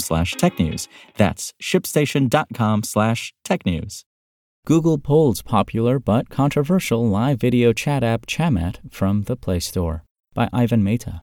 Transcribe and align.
slash 0.00 0.34
technews. 0.34 0.88
That's 1.16 1.52
shipstation.com 1.62 2.82
slash 2.82 3.34
technews. 3.44 4.04
Google 4.64 4.98
pulls 4.98 5.42
popular 5.42 5.98
but 5.98 6.30
controversial 6.30 7.08
live 7.08 7.40
video 7.40 7.72
chat 7.72 8.04
app 8.04 8.26
Chamet 8.26 8.78
from 8.92 9.24
the 9.24 9.34
Play 9.36 9.58
Store 9.58 10.04
by 10.34 10.48
Ivan 10.52 10.84
Mehta. 10.84 11.22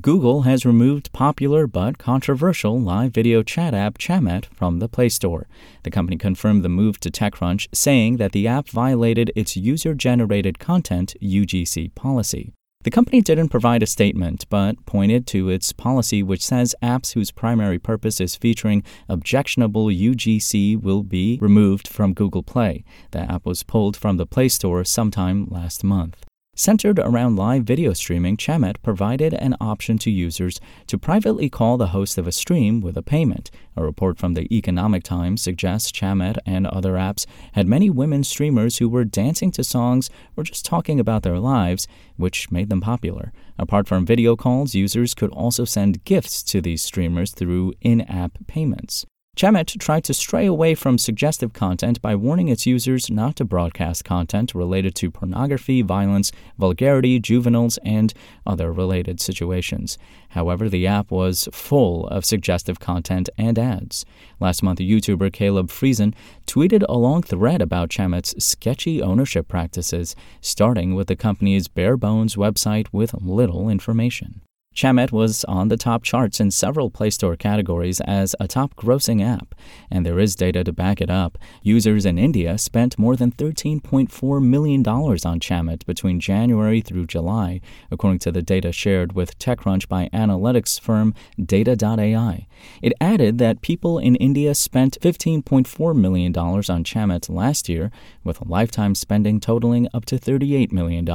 Google 0.00 0.42
has 0.42 0.66
removed 0.66 1.12
popular 1.12 1.68
but 1.68 1.96
controversial 1.96 2.80
live 2.80 3.12
video 3.12 3.44
chat 3.44 3.72
app 3.72 3.98
Chamet 3.98 4.46
from 4.46 4.80
the 4.80 4.88
Play 4.88 5.08
Store. 5.08 5.46
The 5.84 5.92
company 5.92 6.16
confirmed 6.16 6.64
the 6.64 6.68
move 6.68 6.98
to 7.00 7.10
TechCrunch, 7.10 7.68
saying 7.72 8.16
that 8.16 8.32
the 8.32 8.48
app 8.48 8.68
violated 8.68 9.30
its 9.36 9.56
user 9.56 9.94
generated 9.94 10.58
content 10.58 11.14
UGC 11.22 11.94
policy. 11.94 12.55
The 12.86 12.92
company 12.92 13.20
didn't 13.20 13.48
provide 13.48 13.82
a 13.82 13.86
statement, 13.86 14.44
but 14.48 14.86
pointed 14.86 15.26
to 15.26 15.48
its 15.48 15.72
policy, 15.72 16.22
which 16.22 16.46
says 16.46 16.72
apps 16.80 17.14
whose 17.14 17.32
primary 17.32 17.80
purpose 17.80 18.20
is 18.20 18.36
featuring 18.36 18.84
objectionable 19.08 19.86
UGC 19.86 20.80
will 20.80 21.02
be 21.02 21.36
removed 21.42 21.88
from 21.88 22.14
Google 22.14 22.44
Play. 22.44 22.84
The 23.10 23.22
app 23.22 23.44
was 23.44 23.64
pulled 23.64 23.96
from 23.96 24.18
the 24.18 24.24
Play 24.24 24.48
Store 24.48 24.84
sometime 24.84 25.48
last 25.50 25.82
month. 25.82 26.25
Centered 26.58 26.98
around 26.98 27.36
live 27.36 27.64
video 27.64 27.92
streaming, 27.92 28.38
Chamet 28.38 28.80
provided 28.82 29.34
an 29.34 29.56
option 29.60 29.98
to 29.98 30.10
users 30.10 30.58
to 30.86 30.96
privately 30.96 31.50
call 31.50 31.76
the 31.76 31.88
host 31.88 32.16
of 32.16 32.26
a 32.26 32.32
stream 32.32 32.80
with 32.80 32.96
a 32.96 33.02
payment. 33.02 33.50
A 33.76 33.84
report 33.84 34.16
from 34.16 34.32
the 34.32 34.48
Economic 34.50 35.02
Times 35.02 35.42
suggests 35.42 35.92
Chamet 35.92 36.38
and 36.46 36.66
other 36.66 36.94
apps 36.94 37.26
had 37.52 37.68
many 37.68 37.90
women 37.90 38.24
streamers 38.24 38.78
who 38.78 38.88
were 38.88 39.04
dancing 39.04 39.50
to 39.50 39.62
songs 39.62 40.08
or 40.34 40.44
just 40.44 40.64
talking 40.64 40.98
about 40.98 41.24
their 41.24 41.38
lives, 41.38 41.86
which 42.16 42.50
made 42.50 42.70
them 42.70 42.80
popular. 42.80 43.34
Apart 43.58 43.86
from 43.86 44.06
video 44.06 44.34
calls, 44.34 44.74
users 44.74 45.12
could 45.12 45.30
also 45.32 45.66
send 45.66 46.04
gifts 46.04 46.42
to 46.44 46.62
these 46.62 46.82
streamers 46.82 47.32
through 47.32 47.74
in 47.82 48.00
app 48.00 48.38
payments. 48.46 49.04
Chamet 49.36 49.78
tried 49.78 50.02
to 50.04 50.14
stray 50.14 50.46
away 50.46 50.74
from 50.74 50.96
suggestive 50.96 51.52
content 51.52 52.00
by 52.00 52.14
warning 52.14 52.48
its 52.48 52.64
users 52.64 53.10
not 53.10 53.36
to 53.36 53.44
broadcast 53.44 54.02
content 54.02 54.54
related 54.54 54.94
to 54.94 55.10
pornography, 55.10 55.82
violence, 55.82 56.32
vulgarity, 56.56 57.20
juveniles, 57.20 57.78
and 57.84 58.14
other 58.46 58.72
related 58.72 59.20
situations. 59.20 59.98
However, 60.30 60.70
the 60.70 60.86
app 60.86 61.10
was 61.10 61.50
full 61.52 62.06
of 62.06 62.24
suggestive 62.24 62.80
content 62.80 63.28
and 63.36 63.58
ads. 63.58 64.06
Last 64.40 64.62
month, 64.62 64.78
YouTuber 64.78 65.30
Caleb 65.34 65.68
Friesen 65.68 66.14
tweeted 66.46 66.82
a 66.88 66.96
long 66.96 67.22
thread 67.22 67.60
about 67.60 67.90
Chamet's 67.90 68.42
sketchy 68.42 69.02
ownership 69.02 69.48
practices, 69.48 70.16
starting 70.40 70.94
with 70.94 71.08
the 71.08 71.16
company's 71.16 71.68
bare 71.68 71.98
bones 71.98 72.36
website 72.36 72.86
with 72.90 73.12
little 73.12 73.68
information. 73.68 74.40
Chamet 74.76 75.10
was 75.10 75.42
on 75.44 75.68
the 75.68 75.78
top 75.78 76.02
charts 76.02 76.38
in 76.38 76.50
several 76.50 76.90
Play 76.90 77.08
Store 77.08 77.34
categories 77.34 77.98
as 78.02 78.36
a 78.38 78.46
top 78.46 78.76
grossing 78.76 79.24
app, 79.24 79.54
and 79.90 80.04
there 80.04 80.18
is 80.18 80.36
data 80.36 80.62
to 80.64 80.72
back 80.72 81.00
it 81.00 81.08
up. 81.08 81.38
Users 81.62 82.04
in 82.04 82.18
India 82.18 82.58
spent 82.58 82.98
more 82.98 83.16
than 83.16 83.32
$13.4 83.32 84.44
million 84.44 84.86
on 84.86 85.40
Chamet 85.40 85.86
between 85.86 86.20
January 86.20 86.82
through 86.82 87.06
July, 87.06 87.62
according 87.90 88.18
to 88.18 88.30
the 88.30 88.42
data 88.42 88.70
shared 88.70 89.14
with 89.14 89.38
TechCrunch 89.38 89.88
by 89.88 90.10
analytics 90.12 90.78
firm 90.78 91.14
Data.ai. 91.42 92.46
It 92.82 92.92
added 93.00 93.38
that 93.38 93.62
people 93.62 93.98
in 93.98 94.14
India 94.16 94.54
spent 94.54 94.98
$15.4 95.00 95.96
million 95.96 96.36
on 96.36 96.84
Chamet 96.84 97.30
last 97.30 97.70
year, 97.70 97.90
with 98.22 98.44
lifetime 98.44 98.94
spending 98.94 99.40
totaling 99.40 99.88
up 99.94 100.04
to 100.04 100.18
$38 100.18 100.70
million. 100.70 101.06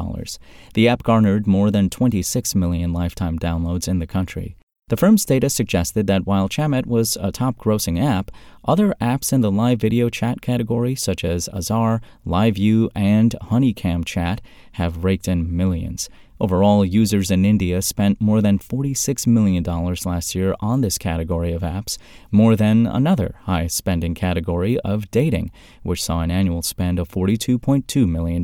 The 0.74 0.88
app 0.88 1.04
garnered 1.04 1.46
more 1.46 1.70
than 1.70 1.92
26 1.92 2.56
million 2.56 2.92
lifetime 2.92 3.38
downloads 3.38 3.51
downloads 3.52 3.88
in 3.88 4.00
the 4.00 4.08
country. 4.08 4.56
The 4.92 4.98
firm's 4.98 5.24
data 5.24 5.50
suggested 5.50 6.06
that 6.08 6.28
while 6.28 6.50
Chamet 6.50 6.86
was 6.86 7.18
a 7.22 7.32
top 7.32 7.58
grossing 7.58 7.98
app, 7.98 8.30
other 8.66 8.94
apps 9.00 9.32
in 9.32 9.40
the 9.40 9.50
live 9.50 9.80
video 9.80 10.10
chat 10.10 10.42
category, 10.42 10.96
such 10.96 11.24
as 11.24 11.48
Azar, 11.54 12.02
LivU, 12.28 12.90
and 12.94 13.34
Honeycam 13.44 14.04
Chat, 14.04 14.42
have 14.74 15.06
raked 15.06 15.30
in 15.30 15.56
millions. 15.56 16.10
Overall, 16.42 16.84
users 16.84 17.32
in 17.32 17.46
India 17.46 17.82
spent 17.82 18.20
more 18.20 18.42
than 18.42 18.60
$46 18.60 19.28
million 19.28 19.64
last 19.64 20.36
year 20.36 20.56
on 20.60 20.82
this 20.82 20.98
category 20.98 21.54
of 21.54 21.62
apps, 21.62 21.98
more 22.30 22.58
than 22.58 22.86
another 22.86 23.36
high 23.44 23.68
spending 23.68 24.14
category 24.14 24.78
of 24.80 25.10
dating, 25.10 25.52
which 25.84 26.04
saw 26.04 26.20
an 26.20 26.32
annual 26.32 26.64
spend 26.64 27.00
of 27.00 27.08
$42.2 27.08 28.10
million. 28.10 28.44